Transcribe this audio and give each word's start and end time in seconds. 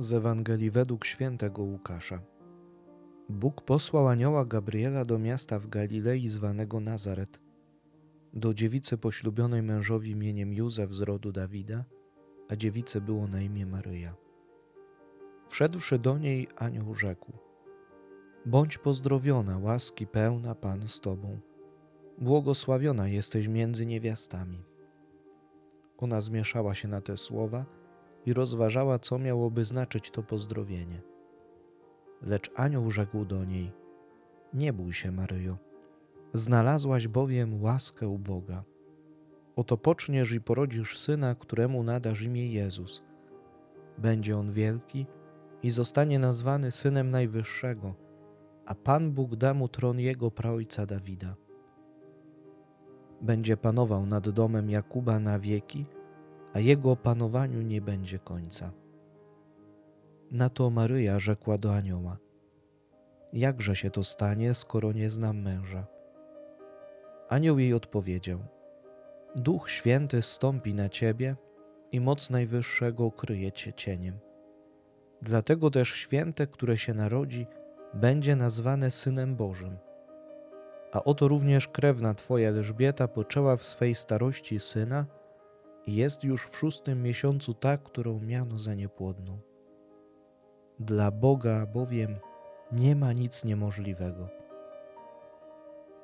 Z 0.00 0.12
Ewangelii 0.12 0.70
według 0.70 1.04
świętego 1.04 1.62
Łukasza. 1.62 2.20
Bóg 3.28 3.62
posłał 3.62 4.08
anioła 4.08 4.44
Gabriela 4.44 5.04
do 5.04 5.18
miasta 5.18 5.58
w 5.58 5.68
Galilei 5.68 6.28
zwanego 6.28 6.80
Nazaret, 6.80 7.40
do 8.32 8.54
dziewicy 8.54 8.98
poślubionej 8.98 9.62
mężowi 9.62 10.10
imieniem 10.10 10.52
Józef 10.52 10.94
z 10.94 11.00
rodu 11.00 11.32
Dawida, 11.32 11.84
a 12.48 12.56
dziewicy 12.56 13.00
było 13.00 13.26
na 13.26 13.40
imię 13.40 13.66
Maryja. 13.66 14.14
Wszedłszy 15.46 15.98
do 15.98 16.18
niej, 16.18 16.48
anioł 16.56 16.94
rzekł: 16.94 17.32
Bądź 18.46 18.78
pozdrowiona, 18.78 19.58
łaski 19.58 20.06
pełna 20.06 20.54
Pan 20.54 20.88
z 20.88 21.00
Tobą. 21.00 21.40
Błogosławiona 22.18 23.08
jesteś 23.08 23.48
między 23.48 23.86
niewiastami. 23.86 24.64
Ona 25.98 26.20
zmieszała 26.20 26.74
się 26.74 26.88
na 26.88 27.00
te 27.00 27.16
słowa 27.16 27.77
i 28.28 28.32
rozważała, 28.32 28.98
co 28.98 29.18
miałoby 29.18 29.64
znaczyć 29.64 30.10
to 30.10 30.22
pozdrowienie. 30.22 31.02
Lecz 32.22 32.50
anioł 32.54 32.90
rzekł 32.90 33.24
do 33.24 33.44
niej: 33.44 33.72
Nie 34.54 34.72
bój 34.72 34.92
się, 34.92 35.12
Maryjo, 35.12 35.56
znalazłaś 36.34 37.08
bowiem 37.08 37.62
łaskę 37.62 38.08
u 38.08 38.18
Boga. 38.18 38.64
Oto 39.56 39.76
poczniesz 39.76 40.32
i 40.32 40.40
porodzisz 40.40 40.98
syna, 40.98 41.34
któremu 41.34 41.82
nadasz 41.82 42.22
imię 42.22 42.52
Jezus. 42.52 43.02
Będzie 43.98 44.38
on 44.38 44.52
wielki 44.52 45.06
i 45.62 45.70
zostanie 45.70 46.18
nazwany 46.18 46.70
synem 46.70 47.10
Najwyższego, 47.10 47.94
a 48.66 48.74
Pan 48.74 49.12
Bóg 49.12 49.36
da 49.36 49.54
mu 49.54 49.68
tron 49.68 49.98
jego 49.98 50.30
praojca 50.30 50.86
Dawida. 50.86 51.36
Będzie 53.20 53.56
panował 53.56 54.06
nad 54.06 54.28
domem 54.28 54.70
Jakuba 54.70 55.18
na 55.18 55.38
wieki, 55.38 55.86
a 56.58 56.60
jego 56.60 56.96
panowaniu 56.96 57.62
nie 57.62 57.80
będzie 57.80 58.18
końca. 58.18 58.72
Na 60.30 60.48
to 60.48 60.70
Maryja 60.70 61.18
rzekła 61.18 61.58
do 61.58 61.74
anioła: 61.74 62.16
Jakże 63.32 63.76
się 63.76 63.90
to 63.90 64.04
stanie, 64.04 64.54
skoro 64.54 64.92
nie 64.92 65.10
znam 65.10 65.42
męża? 65.42 65.86
Anioł 67.28 67.58
jej 67.58 67.74
odpowiedział: 67.74 68.38
Duch 69.36 69.70
Święty 69.70 70.22
stąpi 70.22 70.74
na 70.74 70.88
ciebie 70.88 71.36
i 71.92 72.00
moc 72.00 72.30
Najwyższego 72.30 73.10
kryje 73.10 73.52
cię 73.52 73.72
cieniem. 73.72 74.18
Dlatego 75.22 75.70
też 75.70 75.88
święte, 75.88 76.46
które 76.46 76.78
się 76.78 76.94
narodzi, 76.94 77.46
będzie 77.94 78.36
nazwane 78.36 78.90
Synem 78.90 79.36
Bożym. 79.36 79.76
A 80.92 81.04
oto 81.04 81.28
również 81.28 81.68
krewna 81.68 82.14
Twoja 82.14 82.48
Elżbieta 82.48 83.08
poczęła 83.08 83.56
w 83.56 83.64
swej 83.64 83.94
starości 83.94 84.60
syna 84.60 85.06
jest 85.88 86.24
już 86.24 86.46
w 86.46 86.56
szóstym 86.56 87.02
miesiącu 87.02 87.54
ta, 87.54 87.76
którą 87.76 88.20
miano 88.20 88.58
za 88.58 88.74
niepłodną. 88.74 89.38
Dla 90.80 91.10
Boga 91.10 91.66
bowiem 91.66 92.16
nie 92.72 92.96
ma 92.96 93.12
nic 93.12 93.44
niemożliwego. 93.44 94.28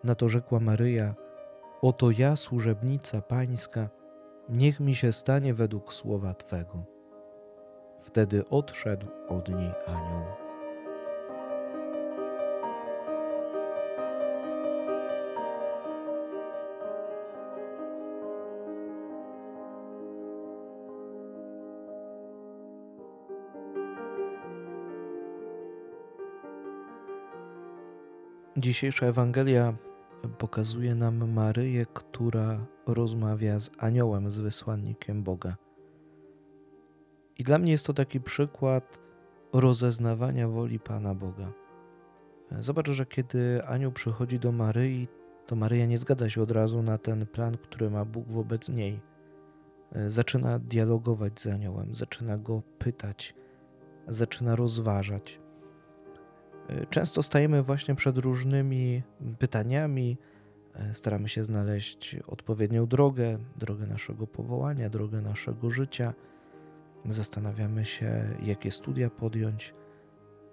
Na 0.04 0.14
to 0.14 0.28
rzekła 0.28 0.60
Maryja: 0.60 1.14
Oto 1.82 2.10
ja, 2.10 2.36
służebnica 2.36 3.22
Pańska, 3.22 3.88
niech 4.48 4.80
mi 4.80 4.94
się 4.94 5.12
stanie 5.12 5.54
według 5.54 5.92
słowa 5.92 6.34
Twego. 6.34 6.84
Wtedy 7.98 8.48
odszedł 8.48 9.06
od 9.28 9.48
niej 9.48 9.72
anioł. 9.86 10.43
Dzisiejsza 28.56 29.06
Ewangelia 29.06 29.74
pokazuje 30.38 30.94
nam 30.94 31.32
Maryję, 31.32 31.86
która 31.94 32.66
rozmawia 32.86 33.58
z 33.58 33.70
aniołem, 33.78 34.30
z 34.30 34.38
wysłannikiem 34.38 35.22
Boga. 35.22 35.56
I 37.38 37.44
dla 37.44 37.58
mnie 37.58 37.72
jest 37.72 37.86
to 37.86 37.92
taki 37.92 38.20
przykład 38.20 39.00
rozeznawania 39.52 40.48
woli 40.48 40.80
Pana 40.80 41.14
Boga. 41.14 41.52
Zobacz, 42.58 42.90
że 42.90 43.06
kiedy 43.06 43.66
anioł 43.66 43.92
przychodzi 43.92 44.38
do 44.38 44.52
Maryi, 44.52 45.08
to 45.46 45.56
Maryja 45.56 45.86
nie 45.86 45.98
zgadza 45.98 46.28
się 46.28 46.42
od 46.42 46.50
razu 46.50 46.82
na 46.82 46.98
ten 46.98 47.26
plan, 47.26 47.56
który 47.56 47.90
ma 47.90 48.04
Bóg 48.04 48.28
wobec 48.28 48.68
niej. 48.68 49.00
Zaczyna 50.06 50.58
dialogować 50.58 51.40
z 51.40 51.46
aniołem, 51.46 51.94
zaczyna 51.94 52.38
go 52.38 52.62
pytać, 52.78 53.34
zaczyna 54.08 54.56
rozważać. 54.56 55.43
Często 56.90 57.22
stajemy 57.22 57.62
właśnie 57.62 57.94
przed 57.94 58.18
różnymi 58.18 59.02
pytaniami, 59.38 60.18
staramy 60.92 61.28
się 61.28 61.44
znaleźć 61.44 62.16
odpowiednią 62.26 62.86
drogę, 62.86 63.38
drogę 63.56 63.86
naszego 63.86 64.26
powołania, 64.26 64.90
drogę 64.90 65.20
naszego 65.20 65.70
życia. 65.70 66.14
Zastanawiamy 67.08 67.84
się, 67.84 68.36
jakie 68.42 68.70
studia 68.70 69.10
podjąć. 69.10 69.74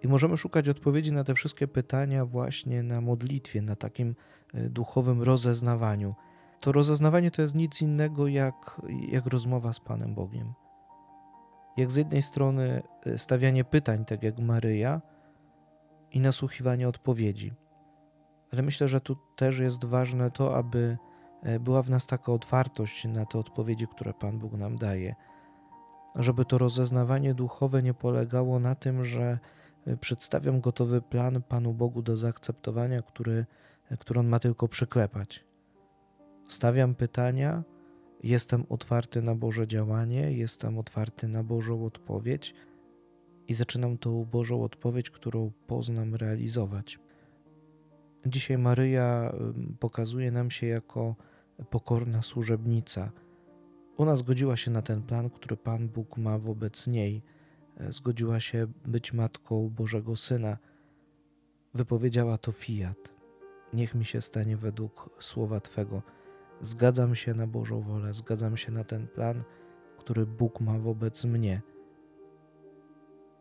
I 0.04 0.08
możemy 0.08 0.38
szukać 0.38 0.70
odpowiedzi 0.70 1.12
na 1.12 1.24
te 1.24 1.34
wszystkie 1.34 1.68
pytania 1.68 2.26
właśnie 2.26 2.84
na 2.84 3.02
modlitwie, 3.02 3.62
na 3.62 3.76
takim 3.76 4.16
e, 4.54 4.70
duchowym 4.70 5.22
rozeznawaniu. 5.22 6.16
To 6.60 6.72
rozeznawanie 6.72 7.32
to 7.32 7.42
jest 7.42 7.56
nic 7.56 7.82
innego 7.82 8.28
jak, 8.28 8.82
jak 9.10 9.26
rozmowa 9.26 9.74
z 9.74 9.80
Panem 9.80 10.16
Bogiem. 10.16 10.54
Jak 11.78 11.92
z 11.92 11.96
jednej 11.96 12.22
strony 12.22 12.82
stawianie 13.18 13.64
pytań, 13.64 14.06
tak 14.06 14.24
jak 14.24 14.40
Maryja, 14.40 15.02
i 16.12 16.22
nasłuchiwanie 16.22 16.88
odpowiedzi. 16.88 17.54
Ale 18.54 18.62
myślę, 18.62 18.88
że 18.88 19.02
tu 19.02 19.18
też 19.36 19.60
jest 19.60 19.86
ważne 19.86 20.32
to, 20.32 20.56
aby 20.56 20.98
e, 21.44 21.60
była 21.60 21.82
w 21.82 21.90
nas 21.90 22.08
taka 22.08 22.32
otwartość 22.32 23.06
na 23.06 23.26
te 23.26 23.40
odpowiedzi, 23.40 23.88
które 23.88 24.14
Pan 24.14 24.40
Bóg 24.40 24.54
nam 24.54 24.78
daje. 24.78 25.16
Żeby 26.16 26.46
to 26.46 26.58
rozeznawanie 26.58 27.34
duchowe 27.34 27.84
nie 27.84 27.94
polegało 27.94 28.60
na 28.60 28.76
tym, 28.76 29.06
że 29.06 29.40
e, 29.88 29.98
przedstawiam 29.98 30.62
gotowy 30.62 31.02
plan 31.02 31.42
Panu 31.42 31.74
Bogu 31.74 32.02
do 32.02 32.16
zaakceptowania, 32.16 33.02
który, 33.02 33.46
e, 33.90 33.98
który 33.98 34.20
On 34.20 34.28
ma 34.28 34.40
tylko 34.40 34.68
przyklepać. 34.68 35.46
Stawiam 36.48 36.96
pytania, 36.96 37.64
jestem 38.24 38.66
otwarty 38.70 39.22
na 39.22 39.36
Boże 39.36 39.68
działanie, 39.68 40.32
jestem 40.32 40.78
otwarty 40.78 41.28
na 41.28 41.44
Bożą 41.44 41.86
odpowiedź 41.86 42.54
i 43.52 43.54
zaczynam 43.54 43.98
tą 43.98 44.26
Bożą 44.26 44.64
odpowiedź, 44.64 45.10
którą 45.10 45.52
poznam, 45.68 46.16
realizować. 46.16 47.00
Dzisiaj 48.26 48.58
Maryja 48.58 49.34
pokazuje 49.80 50.32
nam 50.32 50.52
się 50.52 50.68
jako 50.68 51.16
pokorna 51.70 52.22
służebnica. 52.22 53.12
Ona 53.98 54.16
zgodziła 54.16 54.58
się 54.58 54.72
na 54.72 54.82
ten 54.82 55.04
plan, 55.04 55.30
który 55.30 55.58
Pan 55.58 55.90
Bóg 55.90 56.18
ma 56.18 56.38
wobec 56.38 56.88
niej. 56.88 57.24
E, 57.78 57.92
zgodziła 57.92 58.40
się 58.40 58.68
być 58.86 59.14
matką 59.14 59.70
Bożego 59.70 60.16
Syna. 60.16 60.58
Wypowiedziała 61.74 62.38
to 62.38 62.52
fiat. 62.52 63.14
Niech 63.74 63.96
mi 63.96 64.06
się 64.06 64.22
stanie 64.22 64.58
według 64.58 65.10
słowa 65.20 65.60
Twego. 65.60 66.02
Zgadzam 66.62 67.16
się 67.16 67.34
na 67.34 67.48
Bożą 67.48 67.82
wolę, 67.82 68.14
zgadzam 68.14 68.58
się 68.58 68.72
na 68.72 68.84
ten 68.84 69.08
plan, 69.08 69.44
który 69.98 70.26
Bóg 70.26 70.60
ma 70.62 70.80
wobec 70.80 71.26
mnie. 71.26 71.62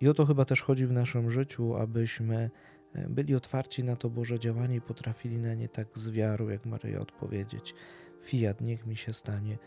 I 0.00 0.08
o 0.08 0.14
to 0.14 0.26
chyba 0.26 0.44
też 0.44 0.62
chodzi 0.62 0.86
w 0.86 0.92
naszym 0.92 1.30
życiu, 1.30 1.76
abyśmy 1.76 2.50
e, 2.94 3.08
byli 3.08 3.34
otwarci 3.34 3.84
na 3.84 3.96
to 3.96 4.10
Boże 4.10 4.38
działanie 4.38 4.76
i 4.76 4.80
potrafili 4.80 5.38
na 5.38 5.54
nie 5.54 5.68
tak 5.68 5.98
z 5.98 6.10
wiarą, 6.10 6.48
jak 6.48 6.66
Maryja 6.66 7.00
odpowiedzieć. 7.00 7.74
Fiat, 8.22 8.60
niech 8.60 8.86
mi 8.86 8.96
się 8.96 9.12
stanie. 9.12 9.58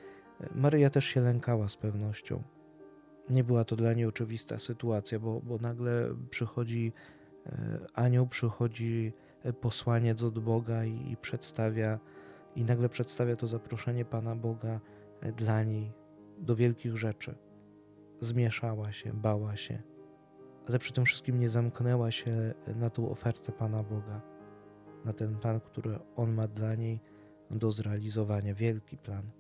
E, 0.42 0.50
Maryja 0.56 0.90
też 0.90 1.06
się 1.06 1.22
lękała 1.22 1.68
z 1.68 1.78
pewnością. 1.78 2.44
Nie 3.30 3.44
była 3.44 3.64
to 3.64 3.76
dla 3.76 3.94
niej 3.94 4.06
oczywista 4.06 4.60
sytuacja, 4.60 5.20
bo, 5.20 5.42
bo 5.42 5.58
nagle 5.58 6.16
przychodzi 6.30 6.94
e, 7.46 7.80
anioł, 7.94 8.28
przychodzi 8.28 9.14
posłaniec 9.62 10.24
od 10.24 10.40
Boga 10.40 10.86
i, 10.86 11.12
i 11.12 11.18
przedstawia, 11.18 12.00
i 12.56 12.64
nagle 12.64 12.90
przedstawia 12.90 13.36
to 13.36 13.48
zaproszenie 13.48 14.06
Pana 14.06 14.36
Boga 14.36 14.80
dla 15.38 15.64
niej 15.64 15.92
do 16.38 16.56
wielkich 16.56 16.98
rzeczy. 16.98 17.36
Zmieszała 18.20 18.92
się, 18.92 19.14
bała 19.14 19.56
się 19.56 19.93
ale 20.68 20.80
przy 20.80 20.94
tym 20.94 21.06
wszystkim 21.06 21.40
nie 21.40 21.50
zamknęła 21.50 22.12
się 22.12 22.54
na 22.76 22.90
tą 22.90 23.10
ofertę 23.10 23.52
Pana 23.52 23.84
Boga, 23.84 24.22
na 25.06 25.14
ten 25.14 25.36
plan, 25.36 25.60
który 25.60 26.00
On 26.16 26.34
ma 26.34 26.48
dla 26.48 26.76
niej 26.76 27.00
do 27.52 27.72
zrealizowania, 27.72 28.54
wielki 28.54 28.98
plan 28.98 29.32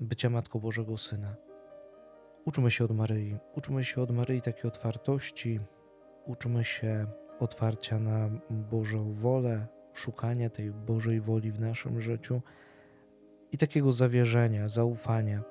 bycia 0.00 0.30
Matką 0.30 0.60
Bożego 0.60 0.96
Syna. 0.96 1.34
Uczmy 2.44 2.70
się 2.70 2.84
od 2.84 2.90
Maryi, 2.90 3.38
uczmy 3.54 3.84
się 3.84 4.02
od 4.02 4.10
Maryi 4.10 4.42
takiej 4.42 4.64
otwartości, 4.64 5.60
uczmy 6.26 6.64
się 6.64 7.06
otwarcia 7.40 7.98
na 7.98 8.30
Bożą 8.50 9.12
wolę, 9.12 9.66
szukania 9.92 10.50
tej 10.50 10.70
Bożej 10.70 11.20
woli 11.20 11.52
w 11.52 11.60
naszym 11.60 12.00
życiu 12.00 12.42
i 13.52 13.58
takiego 13.58 13.92
zawierzenia, 13.92 14.68
zaufania, 14.68 15.42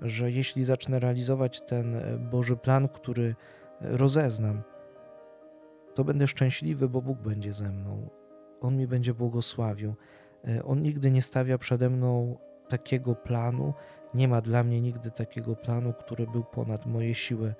że 0.00 0.30
jeśli 0.30 0.64
zacznę 0.64 0.98
realizować 0.98 1.60
ten 1.60 1.96
Boży 2.30 2.56
plan, 2.56 2.88
który 2.88 3.34
rozeznam, 3.82 4.62
to 5.94 6.04
będę 6.04 6.26
szczęśliwy, 6.26 6.88
bo 6.88 7.02
Bóg 7.02 7.18
będzie 7.18 7.52
ze 7.52 7.68
mną. 7.68 8.10
On 8.60 8.76
mi 8.76 8.86
będzie 8.86 9.14
błogosławił. 9.14 9.94
E, 10.48 10.64
on 10.64 10.82
nigdy 10.82 11.10
nie 11.10 11.22
stawia 11.22 11.58
przede 11.58 11.90
mną 11.90 12.38
takiego 12.68 13.14
planu, 13.14 13.74
nie 14.14 14.28
ma 14.28 14.40
dla 14.40 14.64
mnie 14.64 14.80
nigdy 14.80 15.10
takiego 15.10 15.56
planu, 15.56 15.92
który 15.92 16.26
był 16.26 16.44
ponad 16.44 16.86
moje 16.86 17.14
siły, 17.14 17.54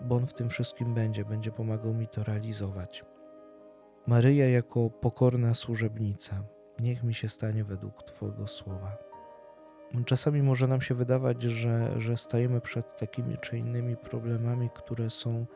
bo 0.00 0.16
On 0.16 0.26
w 0.26 0.34
tym 0.34 0.48
wszystkim 0.48 0.94
będzie, 0.94 1.24
będzie 1.24 1.50
pomagał 1.50 1.94
mi 1.94 2.08
to 2.08 2.24
realizować. 2.24 3.04
Maryja 4.06 4.48
jako 4.48 4.90
pokorna 4.90 5.54
służebnica, 5.54 6.42
niech 6.80 7.04
mi 7.04 7.14
się 7.14 7.28
stanie 7.28 7.64
według 7.64 8.02
Twojego 8.02 8.46
słowa. 8.46 8.96
Czasami 10.06 10.42
może 10.42 10.68
nam 10.68 10.80
się 10.80 10.94
wydawać, 10.94 11.42
że, 11.42 12.00
że 12.00 12.16
stajemy 12.16 12.60
przed 12.60 12.96
takimi 12.96 13.36
czy 13.38 13.58
innymi 13.58 13.96
problemami, 13.96 14.70
które 14.74 15.10
są 15.10 15.46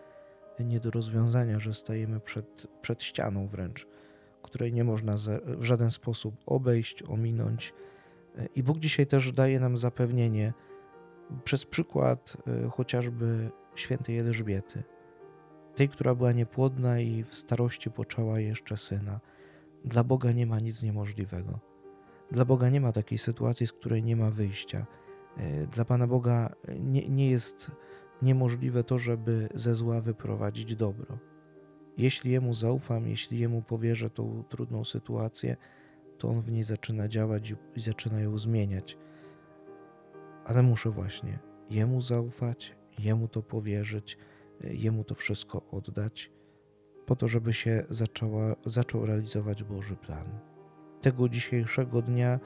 nie 0.61 0.81
do 0.81 0.91
rozwiązania, 0.91 1.59
że 1.59 1.75
stajemy 1.75 2.21
przed, 2.21 2.67
przed 2.81 3.03
ścianą 3.03 3.47
wręcz, 3.47 3.87
której 4.43 4.73
nie 4.73 4.85
można 4.85 5.15
w 5.45 5.65
żaden 5.65 5.91
sposób 5.91 6.35
obejść, 6.47 7.03
ominąć. 7.03 7.75
I 8.55 8.63
Bóg 8.63 8.79
dzisiaj 8.79 9.07
też 9.07 9.33
daje 9.33 9.61
nam 9.61 9.77
zapewnienie 9.77 10.53
przez 11.45 11.67
przykład 11.67 12.37
e, 12.47 12.71
chociażby 12.71 13.51
świętej 13.75 14.19
Elżbiety, 14.19 14.83
tej, 15.75 15.89
która 15.89 16.15
była 16.15 16.33
niepłodna 16.33 17.01
i 17.01 17.25
w 17.25 17.35
starości 17.35 17.91
poczęła 17.91 18.41
jeszcze 18.41 18.77
syna. 18.77 19.21
Dla 19.85 20.05
Boga 20.05 20.33
nie 20.33 20.47
ma 20.47 20.59
nic 20.59 20.83
niemożliwego. 20.83 21.68
Dla 22.33 22.45
Boga 22.45 22.71
nie 22.71 22.81
ma 22.81 22.93
takiej 22.93 23.19
sytuacji, 23.19 23.67
z 23.67 23.73
której 23.73 24.03
nie 24.03 24.17
ma 24.17 24.31
wyjścia. 24.31 24.87
E, 25.37 25.67
dla 25.67 25.85
Pana 25.85 26.07
Boga 26.07 26.55
nie, 26.81 27.09
nie 27.09 27.31
jest 27.31 27.71
niemożliwe 28.23 28.85
to, 28.85 28.99
żeby 28.99 29.49
ze 29.55 29.75
zła 29.75 30.01
wyprowadzić 30.01 30.77
dobro. 30.77 31.19
Jeśli 31.97 32.31
Jemu 32.31 32.55
zaufam, 32.55 33.09
jeśli 33.09 33.39
Jemu 33.39 33.63
powierzę 33.63 34.11
tą 34.11 34.45
trudną 34.49 34.85
sytuację, 34.85 35.57
to 36.19 36.29
On 36.29 36.41
w 36.41 36.51
niej 36.51 36.65
zaczyna 36.65 37.09
działać 37.09 37.55
i 37.77 37.81
zaczyna 37.81 38.21
ją 38.21 38.39
zmieniać. 38.39 38.99
Ale 40.45 40.63
muszę 40.63 40.91
właśnie 40.91 41.39
Jemu 41.71 42.01
zaufać, 42.01 42.77
Jemu 42.99 43.29
to 43.29 43.43
powierzyć, 43.43 44.19
Jemu 44.61 45.05
to 45.05 45.15
wszystko 45.15 45.63
oddać, 45.71 46.31
po 47.07 47.17
to, 47.17 47.29
żeby 47.29 47.53
się 47.53 47.85
zaczęła, 47.91 48.57
zaczął 48.65 49.07
realizować 49.07 49.65
Boży 49.65 49.97
plan. 49.97 50.27
Tego 51.01 51.29
dzisiejszego 51.29 52.03
dnia 52.03 52.41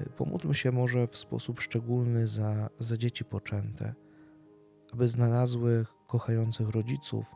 y, 0.00 0.10
pomódlmy 0.16 0.54
się 0.54 0.72
może 0.72 1.06
w 1.06 1.16
sposób 1.16 1.60
szczególny 1.60 2.26
za, 2.26 2.70
za 2.78 2.96
dzieci 2.96 3.24
poczęte 3.24 3.94
aby 4.92 5.08
znalazły 5.08 5.86
kochających 6.06 6.68
rodziców, 6.68 7.34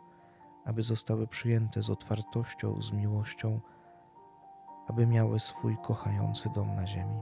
aby 0.65 0.83
zostały 0.83 1.27
przyjęte 1.27 1.83
z 1.83 1.91
otwartością, 1.91 2.81
z 2.81 2.93
miłością, 2.93 3.61
aby 4.89 5.07
miały 5.07 5.39
swój 5.39 5.77
kochający 5.83 6.51
dom 6.55 6.75
na 6.75 6.87
ziemi. 6.87 7.21